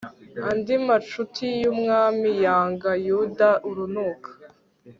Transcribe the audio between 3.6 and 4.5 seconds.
urunuka